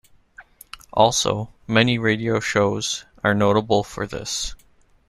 Also, 0.93 1.53
many 1.67 1.99
radio 1.99 2.39
shows, 2.39 3.05
are 3.23 3.35
notable 3.35 3.83
for 3.83 4.07
this. 4.07 4.55